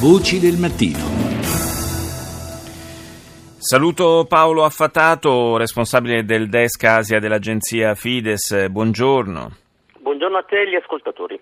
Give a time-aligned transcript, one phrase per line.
[0.00, 0.98] Voci del mattino.
[3.58, 8.68] Saluto Paolo Affatato, responsabile del desk Asia dell'agenzia Fides.
[8.68, 9.56] Buongiorno.
[10.00, 11.40] Buongiorno a te e agli ascoltatori.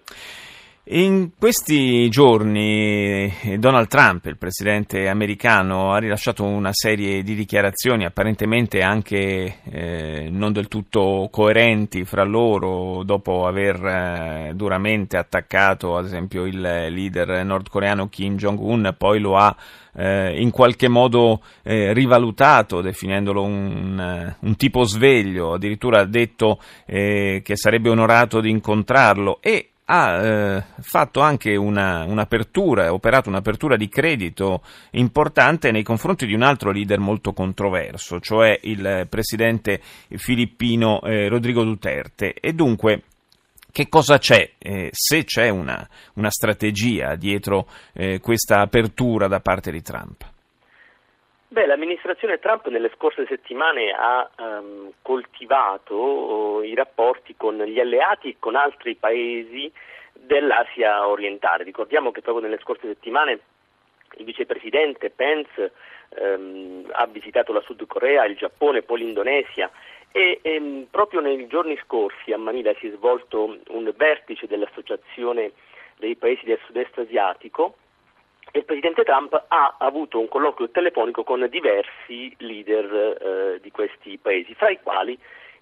[0.87, 8.05] In questi giorni eh, Donald Trump, il presidente americano, ha rilasciato una serie di dichiarazioni
[8.05, 16.07] apparentemente anche eh, non del tutto coerenti fra loro, dopo aver eh, duramente attaccato ad
[16.07, 19.55] esempio il leader nordcoreano Kim Jong-un, poi lo ha
[19.95, 26.59] eh, in qualche modo eh, rivalutato, definendolo un, eh, un, tipo sveglio, addirittura ha detto
[26.85, 33.89] che sarebbe onorato di incontrarlo e ha eh, fatto anche una, un'apertura, operato un'apertura di
[33.89, 41.29] credito importante nei confronti di un altro leader molto controverso, cioè il presidente filippino eh,
[41.29, 42.35] Rodrigo Duterte.
[42.35, 43.03] E dunque,
[43.73, 49.73] che cosa c'è, eh, se c'è una, una strategia dietro eh, questa apertura da parte
[49.73, 50.32] di Trump?
[51.53, 58.31] Beh, l'amministrazione Trump nelle scorse settimane ha um, coltivato oh, i rapporti con gli alleati
[58.31, 59.71] e con altri paesi
[60.15, 61.65] dell'Asia orientale.
[61.65, 63.41] Ricordiamo che proprio nelle scorse settimane
[64.17, 65.73] il vicepresidente Pence
[66.21, 69.71] um, ha visitato la Sud Corea, il Giappone, poi l'Indonesia
[70.11, 75.53] e um, proprio nei giorni scorsi a Manila si è svolto un vertice dell'Associazione
[75.99, 77.77] dei paesi del sud-est asiatico
[78.53, 84.55] il presidente Trump ha avuto un colloquio telefonico con diversi leader eh, di questi paesi,
[84.55, 85.19] fra i quali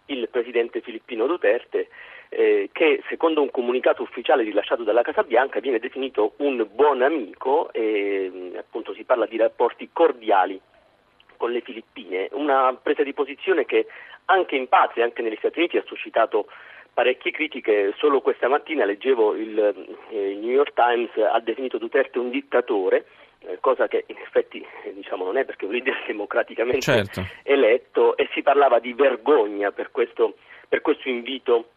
[0.07, 1.89] il presidente filippino Duterte,
[2.31, 7.73] eh, che secondo un comunicato ufficiale rilasciato dalla Casa Bianca viene definito un buon amico
[7.73, 10.61] e appunto si parla di rapporti cordiali
[11.41, 13.87] con le Filippine, una presa di posizione che
[14.27, 16.49] anche in patria, anche negli Stati Uniti ha suscitato
[16.93, 17.95] parecchie critiche.
[17.97, 19.59] Solo questa mattina leggevo il,
[20.11, 23.07] eh, il New York Times ha definito Duterte un dittatore,
[23.39, 27.25] eh, cosa che in effetti eh, diciamo, non è perché è un leader democraticamente certo.
[27.43, 30.35] eletto e si parlava di vergogna per questo,
[30.69, 31.71] per questo invito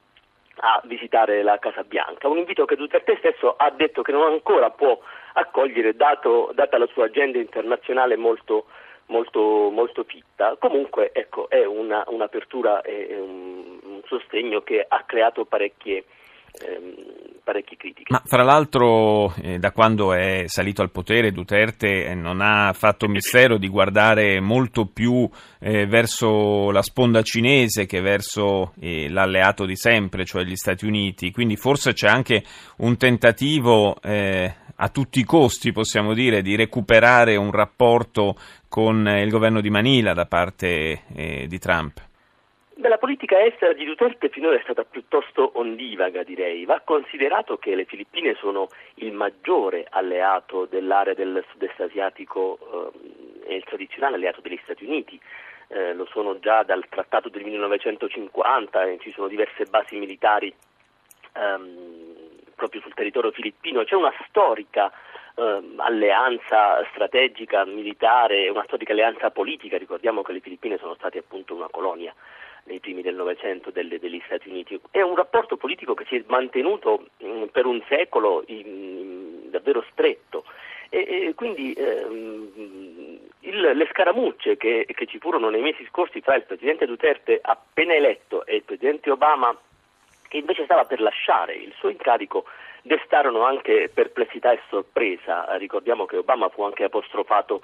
[0.56, 4.70] a visitare la Casa Bianca, un invito che Duterte stesso ha detto che non ancora
[4.72, 5.00] può
[5.36, 8.66] accogliere dato, data la sua agenda internazionale molto,
[9.13, 10.56] molto, molto fitta.
[10.59, 16.03] Comunque ecco, è una, un'apertura e un, un, sostegno che ha creato parecchie,
[16.51, 16.96] ehm,
[17.44, 18.12] parecchie critiche.
[18.12, 23.07] Ma fra l'altro eh, da quando è salito al potere Duterte eh, non ha fatto
[23.07, 29.75] mistero di guardare molto più eh, verso la sponda cinese che verso eh, l'alleato di
[29.75, 32.44] sempre, cioè gli Stati Uniti, quindi forse c'è anche
[32.78, 38.35] un tentativo eh, a tutti i costi, possiamo dire, di recuperare un rapporto
[38.74, 42.02] con il governo di Manila da parte eh, di Trump?
[42.78, 46.66] La politica estera di Duterte finora è stata piuttosto ondivaga, direi.
[46.66, 52.92] Va considerato che le Filippine sono il maggiore alleato dell'area del sud-est asiatico
[53.46, 55.22] eh, e il tradizionale alleato degli Stati Uniti.
[55.68, 60.52] Eh, lo sono già dal trattato del 1950, ci sono diverse basi militari
[61.34, 61.94] ehm,
[62.56, 63.84] proprio sul territorio filippino.
[63.84, 64.92] C'è una storica
[65.36, 71.56] eh, alleanza strategica militare, una storica alleanza politica, ricordiamo che le Filippine sono state appunto
[71.56, 72.14] una colonia
[72.66, 74.80] nei primi del Novecento degli Stati Uniti.
[74.90, 79.50] È un rapporto politico che si è mantenuto mh, mm, per un secolo in, in,
[79.50, 80.46] davvero stretto
[80.90, 86.36] e, e quindi ehm, il, le scaramucce che, che ci furono nei mesi scorsi tra
[86.36, 89.56] il Presidente Duterte appena eletto e il Presidente Obama
[90.28, 92.46] che invece stava per lasciare il suo incarico
[92.84, 95.46] destarono anche perplessità e sorpresa.
[95.58, 97.62] Ricordiamo che Obama fu anche apostrofato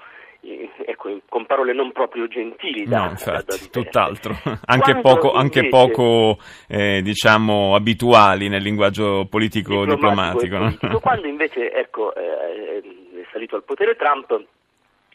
[0.86, 5.68] ecco, con parole non proprio gentili da, no, infatti, tutt'altro, anche Quando poco, invece, anche
[5.68, 10.42] poco eh, diciamo, abituali nel linguaggio politico diplomatico.
[10.42, 11.00] diplomatico no?
[11.00, 14.42] Quando invece ecco, eh, è salito al potere Trump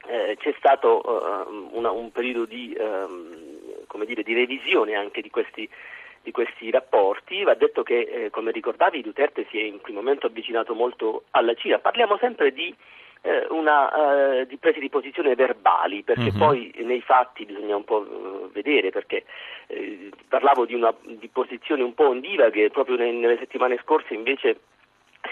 [0.08, 5.68] eh, c'è stato uh, una, un periodo di, um, dire, di revisione anche di questi
[6.26, 7.44] di questi rapporti.
[7.44, 11.54] Va detto che, eh, come ricordavi, Duterte si è in primo momento avvicinato molto alla
[11.54, 11.78] Cina.
[11.78, 12.76] Parliamo sempre di,
[13.22, 16.38] eh, una, eh, di prese di posizione verbali, perché uh-huh.
[16.38, 19.26] poi nei fatti bisogna un po' eh, vedere, perché
[19.68, 24.60] eh, parlavo di una di posizione un po' ondivaghe, proprio nelle settimane scorse invece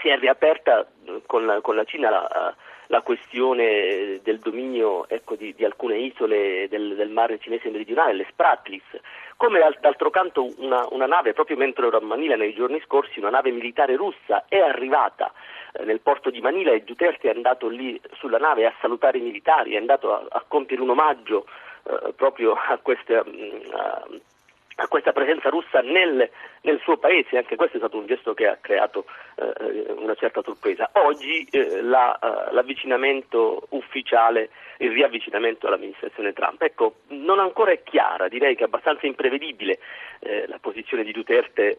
[0.00, 2.54] si è riaperta eh, con la, con la Cina la,
[2.88, 8.26] la questione del dominio ecco, di, di, alcune isole del, del, mare cinese meridionale, le
[8.30, 8.82] Spratlis,
[9.36, 13.30] come d'altro canto una, una, nave, proprio mentre ero a Manila nei giorni scorsi, una
[13.30, 15.32] nave militare russa è arrivata
[15.72, 19.22] eh, nel porto di Manila e Duterte è andato lì sulla nave a salutare i
[19.22, 21.46] militari, è andato a, a compiere un omaggio
[21.84, 23.22] eh, proprio a queste...
[23.26, 24.06] Mm, a,
[24.76, 26.28] a questa presenza russa nel,
[26.62, 29.04] nel, suo paese, anche questo è stato un gesto che ha creato
[29.36, 30.90] eh, una certa sorpresa.
[30.94, 38.28] Oggi eh, la, uh, l'avvicinamento ufficiale, il riavvicinamento all'amministrazione Trump, ecco, non ancora è chiara,
[38.28, 39.78] direi che è abbastanza imprevedibile
[40.20, 41.78] eh, la posizione di Duterte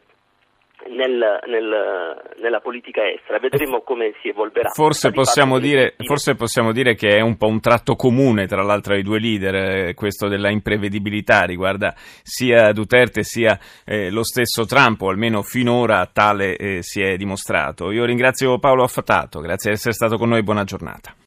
[0.90, 3.40] nel, nel, nella politica estera.
[3.40, 4.70] Vedremo come si evolverà.
[4.70, 8.94] Forse possiamo, dire, forse possiamo, dire, che è un po' un tratto comune tra l'altro
[8.94, 15.02] ai due leader, eh, questo della imprevedibilità riguarda sia Duterte sia eh, lo stesso Trump,
[15.02, 17.92] o almeno finora tale eh, si è dimostrato.
[17.92, 21.16] Io ringrazio Paolo Affatato, grazie di essere stato con noi, buona giornata.